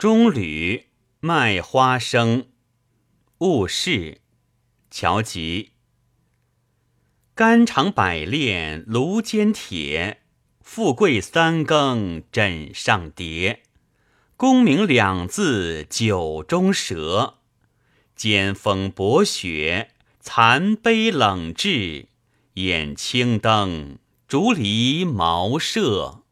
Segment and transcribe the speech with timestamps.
[0.00, 0.86] 中旅
[1.20, 2.46] 卖花生，
[3.40, 4.22] 误事，
[4.90, 5.72] 乔吉。
[7.34, 10.22] 肝肠百炼炉煎铁，
[10.62, 13.62] 富贵三更枕上叠，
[14.38, 17.40] 功名两字酒中舌，
[18.16, 22.08] 尖峰薄雪残杯冷炙，
[22.54, 26.22] 眼青灯竹篱茅舍。